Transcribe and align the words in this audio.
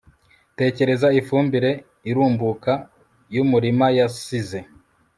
Tekereza 0.59 1.07
ifumbire 1.19 1.71
irumbuka 2.09 2.71
yumurima 3.35 3.85
yasize 3.97 4.59